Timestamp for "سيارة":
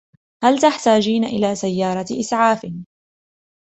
1.55-2.05